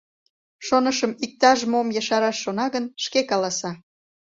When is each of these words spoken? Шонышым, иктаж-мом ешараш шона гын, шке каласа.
Шонышым, 0.67 1.11
иктаж-мом 1.25 1.87
ешараш 1.99 2.37
шона 2.43 2.65
гын, 2.73 2.85
шке 3.03 3.19
каласа. 3.29 3.71